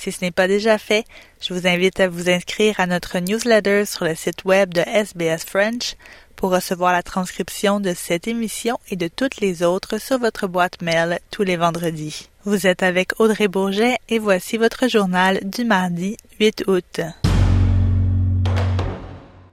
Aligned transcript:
Si 0.00 0.12
ce 0.12 0.24
n'est 0.24 0.30
pas 0.30 0.48
déjà 0.48 0.78
fait, 0.78 1.04
je 1.42 1.52
vous 1.52 1.66
invite 1.66 2.00
à 2.00 2.08
vous 2.08 2.30
inscrire 2.30 2.80
à 2.80 2.86
notre 2.86 3.18
newsletter 3.18 3.84
sur 3.84 4.06
le 4.06 4.14
site 4.14 4.46
web 4.46 4.72
de 4.72 4.80
SBS 4.80 5.44
French 5.44 5.94
pour 6.36 6.52
recevoir 6.52 6.94
la 6.94 7.02
transcription 7.02 7.80
de 7.80 7.92
cette 7.92 8.26
émission 8.26 8.78
et 8.88 8.96
de 8.96 9.08
toutes 9.08 9.42
les 9.42 9.62
autres 9.62 9.98
sur 9.98 10.18
votre 10.18 10.46
boîte 10.46 10.80
mail 10.80 11.18
tous 11.30 11.42
les 11.42 11.58
vendredis. 11.58 12.30
Vous 12.46 12.66
êtes 12.66 12.82
avec 12.82 13.20
Audrey 13.20 13.46
Bourget 13.46 13.98
et 14.08 14.18
voici 14.18 14.56
votre 14.56 14.88
journal 14.88 15.38
du 15.44 15.66
mardi 15.66 16.16
8 16.40 16.64
août. 16.66 17.02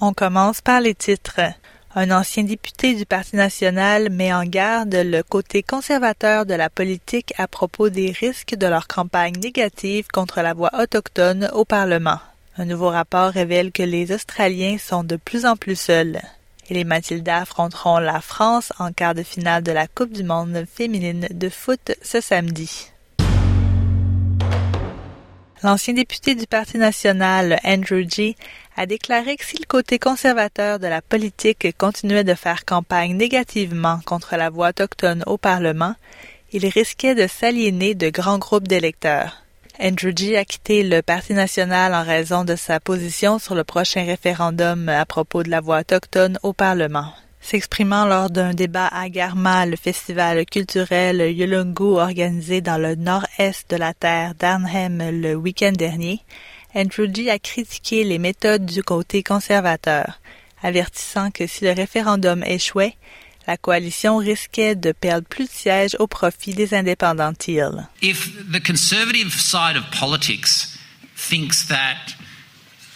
On 0.00 0.12
commence 0.12 0.60
par 0.60 0.80
les 0.80 0.96
titres. 0.96 1.38
Un 1.94 2.10
ancien 2.10 2.44
député 2.44 2.94
du 2.94 3.04
Parti 3.04 3.36
national 3.36 4.08
met 4.08 4.32
en 4.32 4.44
garde 4.44 4.94
le 4.94 5.22
côté 5.22 5.62
conservateur 5.62 6.46
de 6.46 6.54
la 6.54 6.70
politique 6.70 7.34
à 7.36 7.46
propos 7.46 7.90
des 7.90 8.12
risques 8.12 8.54
de 8.54 8.66
leur 8.66 8.88
campagne 8.88 9.34
négative 9.38 10.06
contre 10.10 10.40
la 10.40 10.54
voix 10.54 10.70
autochtone 10.80 11.50
au 11.52 11.66
Parlement. 11.66 12.18
Un 12.56 12.64
nouveau 12.64 12.88
rapport 12.88 13.30
révèle 13.30 13.72
que 13.72 13.82
les 13.82 14.10
Australiens 14.10 14.78
sont 14.78 15.04
de 15.04 15.16
plus 15.16 15.44
en 15.44 15.56
plus 15.56 15.78
seuls. 15.78 16.22
Et 16.70 16.74
les 16.74 16.84
Matildas 16.84 17.42
affronteront 17.42 17.98
la 17.98 18.22
France 18.22 18.72
en 18.78 18.90
quart 18.92 19.14
de 19.14 19.22
finale 19.22 19.62
de 19.62 19.72
la 19.72 19.86
Coupe 19.86 20.12
du 20.12 20.24
monde 20.24 20.64
féminine 20.72 21.28
de 21.30 21.48
foot 21.50 21.92
ce 22.00 22.22
samedi. 22.22 22.91
L'ancien 25.62 25.94
député 25.94 26.34
du 26.34 26.46
Parti 26.48 26.76
national, 26.76 27.60
Andrew 27.64 28.02
G., 28.08 28.36
a 28.76 28.84
déclaré 28.86 29.36
que 29.36 29.44
si 29.44 29.58
le 29.58 29.66
côté 29.66 30.00
conservateur 30.00 30.80
de 30.80 30.88
la 30.88 31.00
politique 31.00 31.68
continuait 31.78 32.24
de 32.24 32.34
faire 32.34 32.64
campagne 32.64 33.16
négativement 33.16 34.00
contre 34.04 34.34
la 34.36 34.50
voix 34.50 34.70
autochtone 34.70 35.22
au 35.26 35.38
Parlement, 35.38 35.94
il 36.52 36.66
risquait 36.66 37.14
de 37.14 37.28
s'aliéner 37.28 37.94
de 37.94 38.10
grands 38.10 38.38
groupes 38.38 38.66
d'électeurs. 38.66 39.42
Andrew 39.80 40.10
G. 40.14 40.36
a 40.36 40.44
quitté 40.44 40.82
le 40.82 41.00
Parti 41.00 41.32
national 41.32 41.94
en 41.94 42.02
raison 42.02 42.44
de 42.44 42.56
sa 42.56 42.80
position 42.80 43.38
sur 43.38 43.54
le 43.54 43.62
prochain 43.62 44.04
référendum 44.04 44.88
à 44.88 45.06
propos 45.06 45.44
de 45.44 45.50
la 45.50 45.60
voix 45.60 45.80
autochtone 45.80 46.38
au 46.42 46.52
Parlement. 46.52 47.12
S'exprimant 47.42 48.06
lors 48.06 48.30
d'un 48.30 48.54
débat 48.54 48.86
à 48.86 49.08
Garma, 49.08 49.66
le 49.66 49.76
festival 49.76 50.46
culturel 50.46 51.20
Yolungu 51.36 51.98
organisé 51.98 52.60
dans 52.60 52.78
le 52.78 52.94
nord-est 52.94 53.68
de 53.68 53.76
la 53.76 53.92
terre 53.92 54.34
d'Arnhem 54.36 55.20
le 55.20 55.34
week-end 55.34 55.72
dernier, 55.72 56.20
Andrew 56.74 57.12
G 57.12 57.28
a 57.30 57.40
critiqué 57.40 58.04
les 58.04 58.18
méthodes 58.18 58.64
du 58.64 58.82
côté 58.84 59.24
conservateur, 59.24 60.20
avertissant 60.62 61.32
que 61.32 61.48
si 61.48 61.64
le 61.64 61.72
référendum 61.72 62.44
échouait, 62.44 62.96
la 63.48 63.56
coalition 63.56 64.18
risquait 64.18 64.76
de 64.76 64.92
perdre 64.92 65.26
plus 65.26 65.46
de 65.46 65.50
sièges 65.50 65.96
au 65.98 66.06
profit 66.06 66.54
des 66.54 66.74
indépendantistes. 66.74 67.74
If 68.00 68.30
the 68.52 68.64
conservative 68.64 69.34
side 69.34 69.76
of 69.76 69.90
politics 69.90 70.68
thinks 71.16 71.66
that 71.66 72.14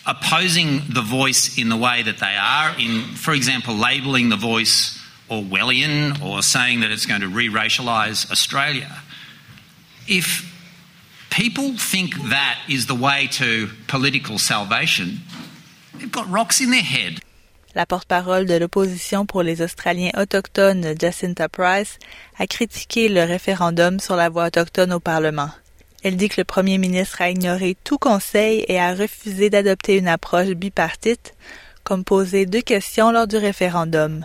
opposing 0.07 0.83
the 0.89 1.03
voice 1.03 1.59
in 1.59 1.69
the 1.69 1.77
way 1.77 2.03
that 2.03 2.19
they 2.19 2.37
are, 2.37 2.75
in, 2.79 3.03
for 3.17 3.35
example, 3.35 3.75
labelling 3.75 4.29
the 4.29 4.37
voice 4.37 4.99
Orwellian 5.29 6.23
or 6.23 6.43
saying 6.43 6.81
that 6.81 6.91
it's 6.91 7.07
going 7.07 7.21
to 7.21 7.29
re 7.29 7.49
racialise 7.49 8.31
Australia, 8.31 9.03
if 10.07 10.45
people 11.31 11.77
think 11.77 12.15
that 12.31 12.59
is 12.69 12.87
the 12.87 12.95
way 12.95 13.27
to 13.33 13.69
political 13.89 14.39
salvation, 14.39 15.21
they've 15.99 16.13
got 16.13 16.31
rocks 16.31 16.61
in 16.61 16.71
their 16.71 16.83
head. 16.83 17.21
La 17.75 17.85
porte-parole 17.85 18.47
de 18.47 18.59
l'opposition 18.59 19.27
pour 19.27 19.43
les 19.43 19.61
Australiens 19.61 20.13
autochtones, 20.17 20.95
Jacinta 20.99 21.47
Price, 21.47 21.99
a 22.39 22.47
critiqué 22.47 23.11
le 23.11 23.25
référendum 23.25 24.01
sur 24.01 24.17
la 24.17 24.31
voix 24.31 24.47
autochtone 24.47 24.95
au 24.95 25.01
Parlement. 25.01 25.51
Elle 26.07 26.17
dit 26.17 26.29
que 26.29 26.41
le 26.41 26.45
premier 26.45 26.79
ministre 26.79 27.21
a 27.21 27.31
ignoré 27.31 27.77
tout 27.83 27.99
conseil 27.99 28.65
et 28.69 28.79
a 28.79 28.95
refusé 28.95 29.51
d'adopter 29.51 29.97
une 29.97 30.07
approche 30.07 30.51
bipartite, 30.51 31.35
comme 31.83 32.05
poser 32.05 32.47
deux 32.47 32.61
questions 32.61 33.11
lors 33.11 33.27
du 33.27 33.37
référendum, 33.37 34.25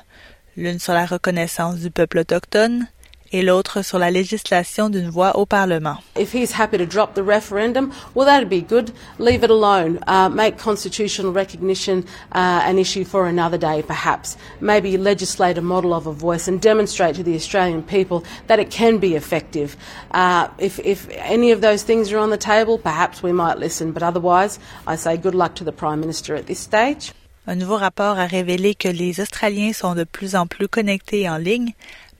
l'une 0.55 0.77
sur 0.77 0.93
la 0.93 1.07
reconnaissance 1.07 1.79
du 1.79 1.89
peuple 1.89 2.19
autochtone 2.19 2.85
et 3.31 3.41
l'autre 3.41 3.81
sur 3.81 3.99
la 3.99 4.11
législation 4.11 4.89
d'une 4.89 5.09
voix 5.09 5.37
au 5.37 5.45
Parlement. 5.45 5.97
If 6.17 6.33
he's 6.33 6.51
happy 6.51 6.77
to 6.77 6.85
drop 6.85 7.13
the 7.15 7.23
referendum, 7.23 7.91
well, 8.13 8.25
that'd 8.25 8.49
be 8.49 8.61
good. 8.61 8.91
Leave 9.19 9.43
it 9.43 9.49
alone. 9.49 9.99
Uh, 10.07 10.29
make 10.29 10.57
constitutional 10.57 11.31
recognition 11.31 12.03
uh, 12.33 12.61
an 12.65 12.77
issue 12.77 13.05
for 13.05 13.27
another 13.27 13.57
day, 13.57 13.83
perhaps. 13.83 14.37
Maybe 14.59 14.97
legislate 14.97 15.57
a 15.57 15.61
model 15.61 15.93
of 15.93 16.07
a 16.07 16.13
voice 16.13 16.47
and 16.47 16.61
demonstrate 16.61 17.15
to 17.15 17.23
the 17.23 17.35
Australian 17.35 17.83
people 17.83 18.23
that 18.47 18.59
it 18.59 18.69
can 18.69 18.97
be 18.97 19.15
effective. 19.15 19.75
Uh, 20.11 20.47
if, 20.57 20.79
if 20.79 21.07
any 21.17 21.51
of 21.51 21.61
those 21.61 21.83
things 21.83 22.11
are 22.11 22.19
on 22.19 22.29
the 22.29 22.37
table, 22.37 22.77
perhaps 22.77 23.23
we 23.23 23.31
might 23.31 23.57
listen, 23.57 23.91
but 23.91 24.03
otherwise, 24.03 24.59
I 24.85 24.95
say 24.95 25.17
good 25.17 25.35
luck 25.35 25.55
to 25.55 25.63
the 25.63 25.71
Prime 25.71 25.99
Minister 25.99 26.35
at 26.35 26.47
this 26.47 26.59
stage. 26.59 27.13
Un 27.47 27.55
nouveau 27.55 27.77
rapport 27.77 28.19
a 28.19 28.27
révélé 28.27 28.75
que 28.75 28.87
les 28.87 29.19
Australiens 29.19 29.73
sont 29.73 29.95
de 29.95 30.03
plus 30.03 30.35
en 30.35 30.45
plus 30.45 30.67
connectés 30.67 31.27
en 31.27 31.37
ligne, 31.37 31.73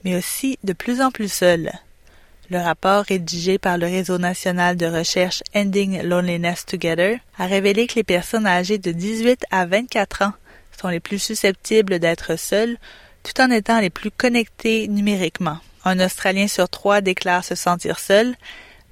mais 0.04 0.16
aussi 0.16 0.58
de 0.64 0.72
plus 0.72 1.00
en 1.00 1.10
plus 1.10 1.32
seuls. 1.32 1.70
Le 2.50 2.58
rapport 2.58 3.04
rédigé 3.04 3.58
par 3.58 3.78
le 3.78 3.86
Réseau 3.86 4.18
national 4.18 4.76
de 4.76 4.86
recherche 4.86 5.42
Ending 5.54 6.02
Loneliness 6.02 6.66
Together 6.66 7.18
a 7.38 7.46
révélé 7.46 7.86
que 7.86 7.94
les 7.94 8.04
personnes 8.04 8.46
âgées 8.46 8.78
de 8.78 8.92
18 8.92 9.46
à 9.50 9.64
24 9.64 10.22
ans 10.22 10.32
sont 10.80 10.88
les 10.88 11.00
plus 11.00 11.18
susceptibles 11.18 11.98
d'être 11.98 12.38
seules 12.38 12.76
tout 13.22 13.40
en 13.40 13.50
étant 13.50 13.80
les 13.80 13.90
plus 13.90 14.10
connectées 14.10 14.88
numériquement. 14.88 15.58
Un 15.84 16.00
Australien 16.00 16.48
sur 16.48 16.68
trois 16.68 17.00
déclare 17.00 17.44
se 17.44 17.54
sentir 17.54 17.98
seul, 17.98 18.34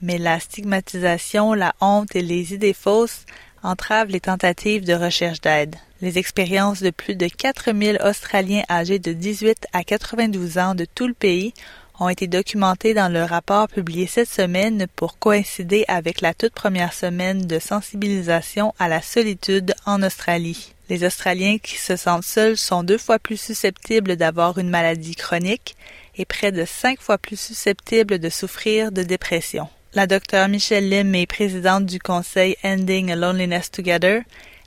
mais 0.02 0.18
la 0.18 0.40
stigmatisation, 0.40 1.52
la 1.52 1.74
honte 1.80 2.14
et 2.16 2.22
les 2.22 2.54
idées 2.54 2.72
fausses 2.72 3.26
entravent 3.62 4.10
les 4.10 4.20
tentatives 4.20 4.84
de 4.84 4.94
recherche 4.94 5.40
d'aide. 5.40 5.76
Les 6.00 6.18
expériences 6.18 6.82
de 6.82 6.90
plus 6.90 7.14
de 7.14 7.28
4000 7.28 7.98
Australiens 8.04 8.62
âgés 8.70 8.98
de 8.98 9.12
18 9.12 9.66
à 9.72 9.84
92 9.84 10.58
ans 10.58 10.74
de 10.74 10.86
tout 10.86 11.06
le 11.06 11.14
pays 11.14 11.52
ont 12.00 12.08
été 12.08 12.26
documentées 12.26 12.94
dans 12.94 13.12
le 13.12 13.22
rapport 13.22 13.68
publié 13.68 14.06
cette 14.06 14.30
semaine 14.30 14.86
pour 14.96 15.18
coïncider 15.18 15.84
avec 15.86 16.22
la 16.22 16.32
toute 16.32 16.54
première 16.54 16.94
semaine 16.94 17.46
de 17.46 17.58
sensibilisation 17.58 18.74
à 18.78 18.88
la 18.88 19.02
solitude 19.02 19.74
en 19.84 20.02
Australie. 20.02 20.74
Les 20.88 21.04
Australiens 21.04 21.58
qui 21.58 21.76
se 21.76 21.96
sentent 21.96 22.24
seuls 22.24 22.56
sont 22.56 22.82
deux 22.82 22.98
fois 22.98 23.18
plus 23.18 23.38
susceptibles 23.38 24.16
d'avoir 24.16 24.58
une 24.58 24.70
maladie 24.70 25.14
chronique 25.14 25.76
et 26.16 26.24
près 26.24 26.50
de 26.50 26.64
cinq 26.64 27.00
fois 27.00 27.18
plus 27.18 27.38
susceptibles 27.38 28.18
de 28.18 28.28
souffrir 28.30 28.90
de 28.90 29.02
dépression. 29.02 29.68
La 29.92 30.06
docteure 30.06 30.46
Michelle 30.46 30.88
Lim 30.88 31.16
est 31.16 31.26
présidente 31.26 31.84
du 31.84 31.98
conseil 31.98 32.54
Ending 32.62 33.12
Loneliness 33.12 33.72
Together 33.72 34.20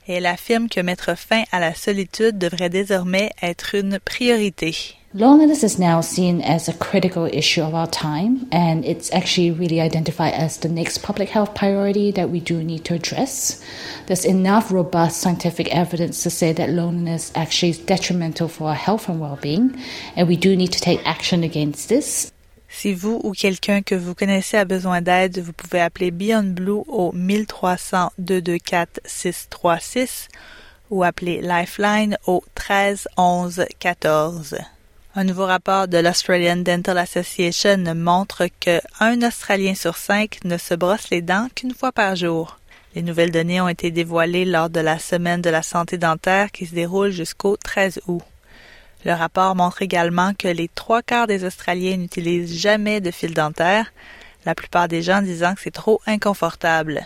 et 0.06 0.14
elle 0.16 0.26
affirme 0.26 0.68
que 0.68 0.80
mettre 0.80 1.16
fin 1.16 1.44
à 1.50 1.60
la 1.60 1.72
solitude 1.72 2.36
devrait 2.36 2.68
désormais 2.68 3.30
être 3.40 3.74
une 3.74 3.98
priorité. 4.04 4.76
Loneliness 5.14 5.62
is 5.62 5.78
now 5.78 6.02
seen 6.02 6.42
as 6.42 6.68
a 6.68 6.74
critical 6.74 7.24
issue 7.24 7.62
of 7.62 7.72
our 7.72 7.88
time, 7.88 8.46
and 8.52 8.84
it's 8.84 9.10
actually 9.14 9.50
really 9.50 9.80
identified 9.80 10.34
as 10.34 10.58
the 10.58 10.68
next 10.68 10.98
public 10.98 11.30
health 11.30 11.54
priority 11.54 12.10
that 12.10 12.28
we 12.28 12.40
do 12.40 12.62
need 12.62 12.84
to 12.84 12.92
address. 12.94 13.62
There's 14.06 14.26
enough 14.26 14.70
robust 14.70 15.22
scientific 15.22 15.74
evidence 15.74 16.22
to 16.24 16.30
say 16.30 16.52
that 16.52 16.68
loneliness 16.68 17.32
actually 17.34 17.70
is 17.70 17.78
detrimental 17.78 18.48
for 18.48 18.68
our 18.68 18.74
health 18.74 19.08
and 19.08 19.20
well 19.20 19.38
being, 19.40 19.74
and 20.16 20.28
we 20.28 20.36
do 20.36 20.54
need 20.54 20.72
to 20.72 20.80
take 20.80 21.00
action 21.06 21.44
against 21.44 21.88
this. 21.88 22.30
Si 22.76 22.92
vous 22.92 23.20
ou 23.22 23.32
quelqu'un 23.32 23.82
que 23.82 23.94
vous 23.94 24.14
connaissez 24.14 24.56
a 24.56 24.64
besoin 24.64 25.00
d'aide, 25.00 25.38
vous 25.38 25.52
pouvez 25.52 25.80
appeler 25.80 26.10
Beyond 26.10 26.52
Blue 26.54 26.82
au 26.88 27.12
1300 27.12 28.10
224 28.18 29.00
636 29.04 30.28
ou 30.90 31.04
appeler 31.04 31.40
Lifeline 31.40 32.18
au 32.26 32.42
13 32.56 33.08
11 33.16 33.64
14. 33.78 34.56
Un 35.14 35.24
nouveau 35.24 35.46
rapport 35.46 35.86
de 35.86 35.98
l'Australian 35.98 36.56
Dental 36.56 36.98
Association 36.98 37.94
montre 37.94 38.48
que 38.60 38.80
un 38.98 39.22
Australien 39.22 39.76
sur 39.76 39.96
cinq 39.96 40.40
ne 40.44 40.58
se 40.58 40.74
brosse 40.74 41.10
les 41.10 41.22
dents 41.22 41.48
qu'une 41.54 41.74
fois 41.74 41.92
par 41.92 42.16
jour. 42.16 42.58
Les 42.96 43.02
nouvelles 43.02 43.30
données 43.30 43.60
ont 43.60 43.68
été 43.68 43.92
dévoilées 43.92 44.44
lors 44.44 44.68
de 44.68 44.80
la 44.80 44.98
semaine 44.98 45.40
de 45.40 45.50
la 45.50 45.62
santé 45.62 45.96
dentaire 45.96 46.50
qui 46.50 46.66
se 46.66 46.74
déroule 46.74 47.10
jusqu'au 47.10 47.56
13 47.56 48.00
août. 48.08 48.22
Le 49.04 49.12
rapport 49.12 49.54
montre 49.54 49.82
également 49.82 50.32
que 50.32 50.48
les 50.48 50.68
trois 50.68 51.02
quarts 51.02 51.26
des 51.26 51.44
Australiens 51.44 51.98
n'utilisent 51.98 52.58
jamais 52.58 53.00
de 53.00 53.10
fil 53.10 53.34
dentaire, 53.34 53.92
la 54.46 54.54
plupart 54.54 54.88
des 54.88 55.02
gens 55.02 55.20
disant 55.20 55.54
que 55.54 55.60
c'est 55.62 55.70
trop 55.70 56.00
inconfortable. 56.06 57.02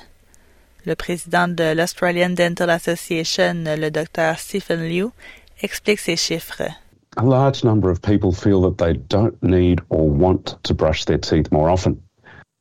Le 0.87 0.95
président 0.95 1.49
de 1.49 1.75
l'Australian 1.75 2.31
Dental 2.31 2.71
Association, 2.71 3.65
le 3.67 3.91
Dr 3.91 4.39
Stephen 4.39 4.89
Liu, 4.89 5.09
explique 5.61 5.99
ces 5.99 6.17
chiffres. 6.17 6.63
A 7.17 7.25
large 7.25 7.65
number 7.65 7.91
of 7.91 8.01
people 8.01 8.33
feel 8.33 8.61
that 8.63 8.79
they 8.79 8.95
don't 8.95 9.35
need 9.43 9.81
or 9.91 10.09
want 10.09 10.57
to 10.63 10.75
brush 10.75 11.05
their 11.05 11.19
teeth 11.19 11.51
more 11.51 11.69
often. 11.69 12.01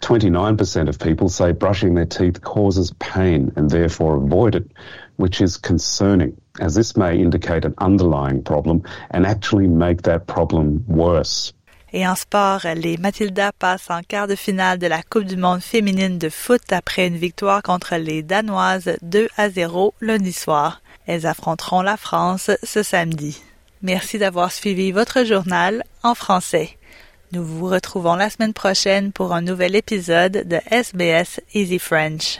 29% 0.02 0.88
of 0.90 1.00
people 1.00 1.30
say 1.30 1.52
brushing 1.52 1.96
their 1.96 2.06
teeth 2.06 2.42
causes 2.42 2.92
pain 3.00 3.52
and 3.56 3.70
therefore 3.70 4.16
avoid 4.16 4.56
it, 4.56 4.72
which 5.18 5.42
is 5.42 5.58
concerning, 5.58 6.36
as 6.60 6.76
this 6.76 6.96
may 6.96 7.18
indicate 7.18 7.66
an 7.66 7.74
underlying 7.80 8.44
problem 8.44 8.82
and 9.12 9.26
actually 9.26 9.68
make 9.68 10.04
that 10.04 10.28
problem 10.28 10.84
worse. 10.88 11.54
Et 11.94 12.06
en 12.06 12.16
sport, 12.16 12.62
les 12.76 12.98
Matildas 12.98 13.54
passent 13.54 13.90
en 13.90 14.02
quart 14.04 14.28
de 14.28 14.36
finale 14.36 14.78
de 14.78 14.88
la 14.88 15.02
Coupe 15.02 15.24
du 15.24 15.38
monde 15.38 15.62
féminine 15.62 16.18
de 16.18 16.30
foot 16.30 16.62
après 16.72 17.08
une 17.08 17.16
victoire 17.16 17.64
contre 17.64 17.96
les 17.96 18.24
Danoises 18.24 18.98
2 19.02 19.30
à 19.38 19.50
0 19.50 19.94
lundi 20.02 20.34
soir. 20.34 20.82
Elles 21.06 21.26
affronteront 21.26 21.82
la 21.82 21.96
France 21.96 22.52
ce 22.62 22.84
samedi. 22.84 23.42
Merci 23.82 24.18
d'avoir 24.18 24.52
suivi 24.52 24.92
votre 24.92 25.24
journal 25.24 25.84
en 26.04 26.14
français. 26.14 26.78
Nous 27.32 27.44
vous 27.44 27.68
retrouvons 27.68 28.16
la 28.16 28.30
semaine 28.30 28.54
prochaine 28.54 29.12
pour 29.12 29.34
un 29.34 29.42
nouvel 29.42 29.76
épisode 29.76 30.44
de 30.46 30.60
SBS 30.70 31.40
Easy 31.54 31.80
French. 31.80 32.40